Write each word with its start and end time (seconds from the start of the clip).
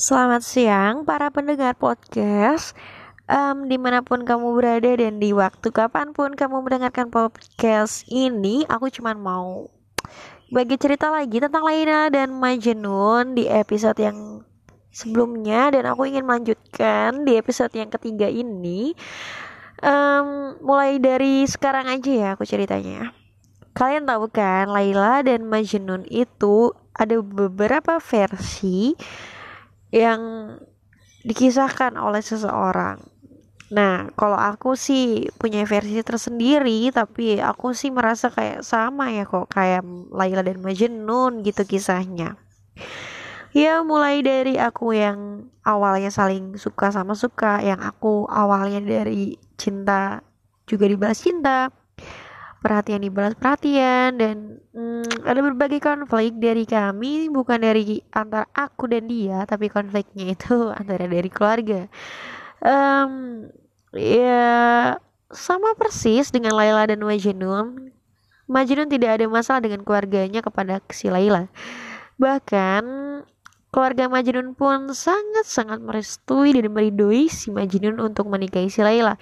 Selamat 0.00 0.40
siang 0.40 1.04
para 1.04 1.28
pendengar 1.28 1.76
podcast. 1.76 2.72
Um, 3.28 3.68
Di 3.68 3.76
mana 3.76 4.00
pun 4.00 4.24
kamu 4.24 4.56
berada 4.56 4.96
dan 4.96 5.20
di 5.20 5.36
waktu 5.36 5.68
kapan 5.68 6.16
pun 6.16 6.32
kamu 6.32 6.64
mendengarkan 6.64 7.12
podcast 7.12 8.08
ini 8.08 8.64
Aku 8.64 8.88
cuma 8.88 9.12
mau 9.12 9.68
bagi 10.48 10.80
cerita 10.80 11.12
lagi 11.12 11.36
tentang 11.36 11.68
Laina 11.68 12.08
dan 12.08 12.32
Majnun 12.32 13.36
di 13.36 13.44
episode 13.44 14.00
yang 14.00 14.40
sebelumnya 14.88 15.68
Dan 15.68 15.84
aku 15.84 16.08
ingin 16.08 16.24
melanjutkan 16.24 17.28
di 17.28 17.36
episode 17.36 17.76
yang 17.76 17.92
ketiga 17.92 18.24
ini. 18.24 18.96
Um, 19.84 20.56
Mulai 20.64 20.96
dari 20.96 21.44
sekarang 21.44 21.92
aja 21.92 22.08
ya 22.08 22.28
aku 22.40 22.48
ceritanya. 22.48 23.12
Kalian 23.76 24.08
tahu 24.08 24.32
kan 24.32 24.72
Laila 24.72 25.20
dan 25.20 25.44
Majnun 25.44 26.08
itu 26.08 26.72
ada 26.96 27.20
beberapa 27.20 28.00
versi 28.00 28.96
yang 29.90 30.20
dikisahkan 31.26 31.98
oleh 32.00 32.22
seseorang. 32.24 33.02
Nah, 33.70 34.10
kalau 34.18 34.34
aku 34.34 34.74
sih 34.74 35.30
punya 35.38 35.62
versi 35.62 36.02
tersendiri, 36.02 36.90
tapi 36.90 37.38
aku 37.38 37.70
sih 37.70 37.94
merasa 37.94 38.26
kayak 38.26 38.66
sama 38.66 39.14
ya 39.14 39.22
kok 39.22 39.46
kayak 39.46 39.86
Laila 40.10 40.42
dan 40.42 40.58
Majnun 40.58 41.46
gitu 41.46 41.62
kisahnya. 41.62 42.34
Ya, 43.54 43.82
mulai 43.82 44.22
dari 44.22 44.58
aku 44.58 44.94
yang 44.94 45.50
awalnya 45.66 46.10
saling 46.10 46.54
suka 46.58 46.90
sama 46.90 47.14
suka, 47.14 47.62
yang 47.62 47.82
aku 47.82 48.26
awalnya 48.30 48.82
dari 48.82 49.38
cinta 49.58 50.22
juga 50.66 50.86
dibalas 50.86 51.18
cinta, 51.18 51.70
perhatian 52.60 53.00
dibalas 53.00 53.32
perhatian 53.36 54.20
dan 54.20 54.60
hmm, 54.76 55.24
ada 55.24 55.40
berbagai 55.40 55.80
konflik 55.80 56.36
dari 56.36 56.68
kami 56.68 57.32
bukan 57.32 57.56
dari 57.56 58.04
antara 58.12 58.44
aku 58.52 58.84
dan 58.92 59.08
dia 59.08 59.48
tapi 59.48 59.72
konfliknya 59.72 60.36
itu 60.36 60.68
antara 60.80 61.08
dari 61.08 61.30
keluarga. 61.32 61.88
Um, 62.60 63.48
ya 63.96 64.94
sama 65.32 65.72
persis 65.74 66.28
dengan 66.28 66.52
Laila 66.52 66.84
dan 66.84 67.00
Majnun. 67.00 67.96
Majnun 68.50 68.88
tidak 68.90 69.10
ada 69.16 69.26
masalah 69.30 69.62
dengan 69.64 69.80
keluarganya 69.86 70.44
kepada 70.44 70.82
si 70.92 71.08
Laila. 71.08 71.48
Bahkan 72.20 72.84
keluarga 73.72 74.10
Majnun 74.10 74.52
pun 74.52 74.92
sangat-sangat 74.92 75.80
merestui 75.80 76.52
dan 76.52 76.68
meridoi 76.68 77.30
si 77.32 77.48
Majnun 77.48 77.96
untuk 78.02 78.28
menikahi 78.28 78.68
si 78.68 78.84
Laila 78.84 79.16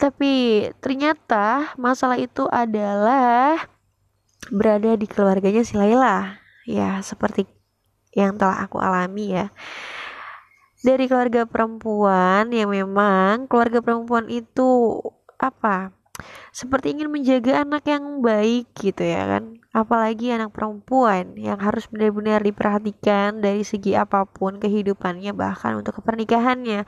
tapi 0.00 0.64
ternyata 0.80 1.76
masalah 1.76 2.16
itu 2.16 2.48
adalah 2.48 3.68
berada 4.48 4.96
di 4.96 5.04
keluarganya 5.04 5.60
si 5.60 5.76
Laila. 5.76 6.40
Ya, 6.64 7.04
seperti 7.04 7.44
yang 8.16 8.40
telah 8.40 8.64
aku 8.64 8.80
alami 8.80 9.36
ya. 9.36 9.52
Dari 10.80 11.04
keluarga 11.04 11.44
perempuan 11.44 12.48
yang 12.48 12.72
memang 12.72 13.44
keluarga 13.44 13.84
perempuan 13.84 14.32
itu 14.32 14.96
apa? 15.36 15.92
Seperti 16.50 16.96
ingin 16.96 17.08
menjaga 17.08 17.62
anak 17.62 17.86
yang 17.86 18.20
baik 18.20 18.70
gitu 18.74 19.02
ya 19.06 19.24
kan. 19.24 19.58
Apalagi 19.70 20.34
anak 20.34 20.50
perempuan 20.50 21.38
yang 21.38 21.56
harus 21.62 21.86
benar-benar 21.86 22.42
diperhatikan 22.42 23.38
dari 23.38 23.62
segi 23.62 23.94
apa 23.94 24.26
pun 24.26 24.58
kehidupannya 24.58 25.30
bahkan 25.32 25.78
untuk 25.78 26.02
kepernikahannya. 26.02 26.84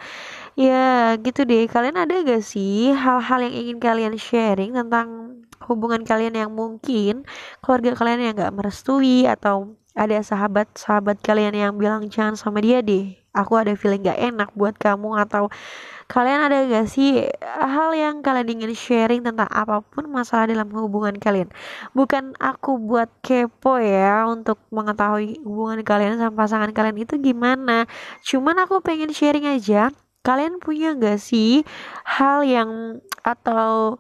Ya 0.58 1.16
gitu 1.22 1.46
deh, 1.46 1.70
kalian 1.70 1.96
ada 1.96 2.26
gak 2.26 2.42
sih 2.42 2.90
hal-hal 2.92 3.38
yang 3.46 3.54
ingin 3.54 3.78
kalian 3.78 4.14
sharing 4.18 4.74
tentang 4.74 5.38
hubungan 5.70 6.02
kalian 6.02 6.34
yang 6.34 6.50
mungkin 6.50 7.22
keluarga 7.62 7.94
kalian 7.94 8.20
yang 8.26 8.34
gak 8.34 8.54
merestui 8.54 9.24
atau 9.30 9.78
ada 9.94 10.18
sahabat-sahabat 10.24 11.22
kalian 11.22 11.54
yang 11.54 11.72
bilang 11.78 12.08
jangan 12.08 12.34
sama 12.34 12.58
dia 12.64 12.80
deh 12.82 13.21
aku 13.32 13.52
ada 13.56 13.72
feeling 13.72 14.04
gak 14.04 14.20
enak 14.20 14.52
buat 14.52 14.76
kamu 14.76 15.16
atau 15.24 15.48
kalian 16.12 16.52
ada 16.52 16.68
gak 16.68 16.86
sih 16.92 17.24
hal 17.40 17.96
yang 17.96 18.20
kalian 18.20 18.60
ingin 18.60 18.72
sharing 18.76 19.24
tentang 19.24 19.48
apa 19.48 19.80
pun 19.80 20.04
masalah 20.12 20.44
dalam 20.44 20.68
hubungan 20.76 21.16
kalian? 21.16 21.48
Bukan 21.96 22.36
aku 22.36 22.76
buat 22.76 23.08
kepo 23.24 23.80
ya 23.80 24.28
untuk 24.28 24.60
mengetahui 24.68 25.40
hubungan 25.40 25.80
kalian 25.80 26.20
sama 26.20 26.36
pasangan 26.36 26.70
kalian 26.76 27.00
itu 27.00 27.16
gimana. 27.16 27.88
Cuman 28.20 28.60
aku 28.60 28.84
pengen 28.84 29.16
sharing 29.16 29.48
aja 29.48 29.88
kalian 30.22 30.60
punya 30.60 30.92
gak 30.94 31.16
sih 31.18 31.64
hal 32.04 32.44
yang 32.44 33.00
atau 33.24 33.98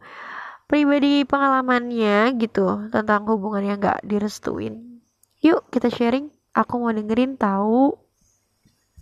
pribadi 0.68 1.24
pengalamannya 1.24 2.36
gitu 2.36 2.92
tentang 2.92 3.24
hubungan 3.24 3.64
yang 3.64 3.78
gak 3.80 4.04
direstuin? 4.04 5.00
Yuk 5.40 5.64
kita 5.72 5.88
sharing. 5.88 6.28
Aku 6.52 6.76
mau 6.84 6.92
dengerin 6.92 7.40
tahu 7.40 7.96